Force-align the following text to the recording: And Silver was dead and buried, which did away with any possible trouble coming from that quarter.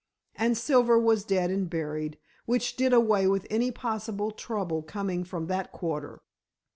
And 0.35 0.57
Silver 0.57 0.97
was 0.97 1.23
dead 1.23 1.51
and 1.51 1.69
buried, 1.69 2.17
which 2.47 2.75
did 2.75 2.91
away 2.91 3.27
with 3.27 3.45
any 3.51 3.69
possible 3.69 4.31
trouble 4.31 4.81
coming 4.81 5.23
from 5.23 5.45
that 5.45 5.71
quarter. 5.71 6.23